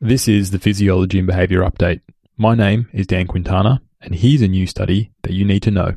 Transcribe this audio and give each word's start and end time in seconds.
This 0.00 0.28
is 0.28 0.50
the 0.50 0.58
Physiology 0.58 1.18
and 1.18 1.26
Behavior 1.26 1.62
Update. 1.62 2.02
My 2.36 2.54
name 2.54 2.86
is 2.92 3.06
Dan 3.06 3.26
Quintana, 3.26 3.80
and 4.02 4.14
here's 4.14 4.42
a 4.42 4.46
new 4.46 4.66
study 4.66 5.10
that 5.22 5.32
you 5.32 5.42
need 5.42 5.62
to 5.62 5.70
know. 5.70 5.94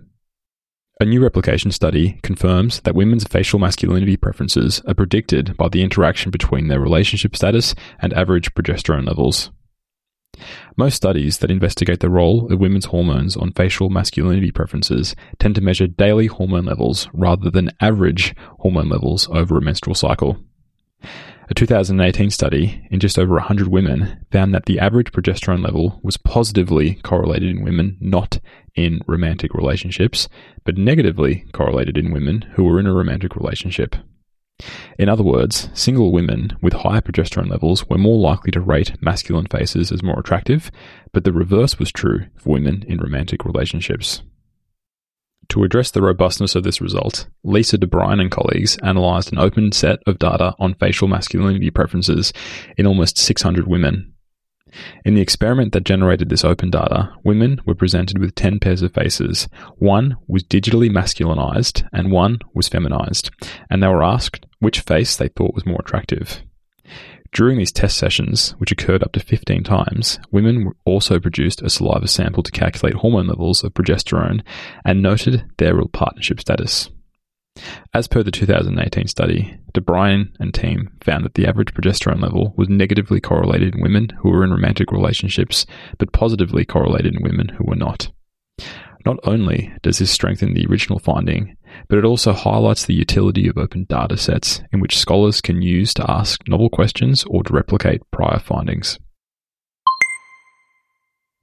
A 1.02 1.05
new 1.05 1.21
replication 1.21 1.70
study 1.73 2.17
confirms 2.23 2.79
that 2.81 2.96
women's 2.96 3.25
facial 3.25 3.59
masculinity 3.59 4.15
preferences 4.15 4.81
are 4.88 4.93
predicted 4.93 5.57
by 5.57 5.67
the 5.67 5.83
interaction 5.83 6.31
between 6.31 6.70
their 6.70 6.79
relationship 6.79 7.35
status 7.35 7.75
and 8.01 8.13
average 8.13 8.54
progesterone 8.54 9.05
levels. 9.05 9.52
Most 10.77 10.95
studies 10.95 11.39
that 11.39 11.52
investigate 11.52 12.00
the 12.00 12.09
role 12.09 12.50
of 12.50 12.57
women's 12.57 12.86
hormones 12.86 13.36
on 13.36 13.52
facial 13.52 13.89
masculinity 13.89 14.52
preferences 14.52 15.13
tend 15.39 15.55
to 15.55 15.61
measure 15.61 15.88
daily 15.88 16.27
hormone 16.27 16.63
levels 16.63 17.09
rather 17.11 17.52
than 17.52 17.71
average 17.81 18.34
hormone 18.59 18.88
levels 18.88 19.27
over 19.34 19.57
a 19.57 19.61
menstrual 19.61 19.93
cycle. 19.93 20.38
A 21.52 21.55
2018 21.55 22.29
study 22.29 22.88
in 22.91 23.00
just 23.00 23.18
over 23.18 23.34
100 23.34 23.70
women 23.70 24.23
found 24.32 24.54
that 24.54 24.68
the 24.68 24.77
average 24.79 25.11
progesterone 25.11 25.64
level 25.64 26.00
was 26.04 26.15
positively 26.15 26.96
correlated 27.04 27.50
in 27.50 27.64
women 27.64 27.97
not 28.00 28.39
in 28.75 29.01
romantic 29.07 29.55
relationships, 29.55 30.29
but 30.64 30.77
negatively 30.77 31.46
correlated 31.51 31.97
in 31.97 32.14
women 32.14 32.44
who 32.53 32.66
were 32.66 32.80
in 32.80 32.86
a 32.86 32.94
romantic 32.94 33.36
relationship. 33.36 33.95
In 35.00 35.09
other 35.09 35.23
words, 35.23 35.69
single 35.73 36.11
women 36.11 36.55
with 36.61 36.73
higher 36.73 37.02
progesterone 37.02 37.50
levels 37.50 37.89
were 37.89 37.97
more 37.97 38.19
likely 38.19 38.52
to 38.52 38.61
rate 38.61 39.02
masculine 39.02 39.47
faces 39.47 39.91
as 39.91 40.03
more 40.03 40.19
attractive, 40.19 40.69
but 41.13 41.23
the 41.23 41.33
reverse 41.33 41.80
was 41.80 41.91
true 41.91 42.27
for 42.38 42.50
women 42.53 42.83
in 42.88 43.00
romantic 43.00 43.44
relationships. 43.44 44.22
To 45.50 45.64
address 45.64 45.89
the 45.89 46.03
robustness 46.03 46.53
of 46.56 46.64
this 46.64 46.80
result, 46.80 47.28
Lisa 47.44 47.78
DeBruine 47.78 48.22
and 48.22 48.30
colleagues 48.30 48.78
analysed 48.84 49.31
an 49.31 49.39
open 49.39 49.72
set 49.72 50.00
of 50.06 50.20
data 50.20 50.53
on 50.59 50.75
facial 50.75 51.08
masculinity 51.08 51.72
preferences 51.72 52.31
in 52.78 52.86
almost 52.86 53.17
600 53.17 53.67
women. 53.67 54.14
In 55.03 55.16
the 55.16 55.22
experiment 55.22 55.73
that 55.73 55.84
generated 55.84 56.30
this 56.30 56.45
open 56.45 56.70
data, 56.70 57.11
women 57.23 57.59
were 57.66 57.73
presented 57.73 58.19
with 58.19 58.36
10 58.36 58.59
pairs 58.59 58.83
of 58.83 58.94
faces. 58.94 59.47
One 59.78 60.16
was 60.28 60.44
digitally 60.44 60.91
masculinized 60.91 61.88
and 61.91 62.11
one 62.11 62.39
was 62.53 62.67
feminized, 62.67 63.31
and 63.72 63.81
they 63.81 63.88
were 63.88 64.03
asked 64.03 64.45
which 64.59 64.81
face 64.81 65.16
they 65.16 65.30
thought 65.30 65.56
was 65.56 65.66
more 65.66 65.80
attractive. 65.80 66.44
During 67.39 67.57
these 67.57 67.71
test 67.71 67.97
sessions, 67.97 68.51
which 68.57 68.73
occurred 68.73 69.01
up 69.01 69.13
to 69.13 69.21
15 69.21 69.63
times, 69.63 70.19
women 70.29 70.73
also 70.83 71.21
produced 71.21 71.61
a 71.61 71.69
saliva 71.69 72.05
sample 72.05 72.43
to 72.43 72.51
calculate 72.51 72.95
hormone 72.95 73.27
levels 73.27 73.63
of 73.63 73.73
progesterone 73.73 74.41
and 74.83 75.01
noted 75.01 75.45
their 75.57 75.73
real 75.73 75.87
partnership 75.87 76.41
status. 76.41 76.89
As 77.93 78.09
per 78.09 78.23
the 78.23 78.31
2018 78.31 79.07
study, 79.07 79.57
DeBruine 79.73 80.35
and 80.37 80.53
team 80.53 80.89
found 80.99 81.23
that 81.23 81.35
the 81.35 81.47
average 81.47 81.73
progesterone 81.73 82.21
level 82.21 82.53
was 82.57 82.67
negatively 82.67 83.21
correlated 83.21 83.73
in 83.73 83.81
women 83.81 84.09
who 84.19 84.31
were 84.31 84.43
in 84.43 84.51
romantic 84.51 84.91
relationships, 84.91 85.65
but 85.97 86.11
positively 86.11 86.65
correlated 86.65 87.15
in 87.15 87.23
women 87.23 87.47
who 87.47 87.63
were 87.63 87.77
not. 87.77 88.11
Not 89.09 89.17
only 89.23 89.73
does 89.81 89.97
this 89.97 90.11
strengthen 90.11 90.53
the 90.53 90.67
original 90.67 90.99
finding, 90.99 91.57
but 91.88 91.97
it 91.97 92.05
also 92.05 92.31
highlights 92.31 92.85
the 92.85 92.93
utility 92.93 93.47
of 93.47 93.57
open 93.57 93.85
data 93.85 94.17
sets 94.17 94.61
in 94.71 94.79
which 94.79 94.99
scholars 94.99 95.41
can 95.41 95.63
use 95.63 95.95
to 95.95 96.11
ask 96.11 96.47
novel 96.47 96.69
questions 96.69 97.23
or 97.23 97.41
to 97.41 97.51
replicate 97.51 98.03
prior 98.11 98.38
findings. 98.38 98.99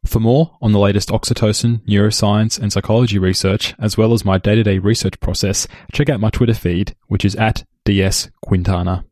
For 0.04 0.20
more 0.20 0.56
on 0.62 0.70
the 0.70 0.78
latest 0.78 1.08
oxytocin, 1.08 1.84
neuroscience, 1.88 2.56
and 2.56 2.72
psychology 2.72 3.18
research, 3.18 3.74
as 3.80 3.96
well 3.96 4.12
as 4.12 4.24
my 4.24 4.38
day 4.38 4.54
to 4.54 4.62
day 4.62 4.78
research 4.78 5.18
process, 5.18 5.66
check 5.92 6.08
out 6.08 6.20
my 6.20 6.30
Twitter 6.30 6.54
feed, 6.54 6.94
which 7.08 7.24
is 7.24 7.34
at 7.34 7.64
dsquintana. 7.84 9.06